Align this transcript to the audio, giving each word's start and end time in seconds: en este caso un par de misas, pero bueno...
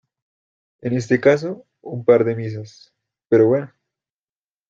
en 0.81 0.93
este 0.93 1.19
caso 1.21 1.67
un 1.83 2.03
par 2.03 2.25
de 2.25 2.35
misas, 2.35 2.91
pero 3.29 3.45
bueno... 3.49 3.71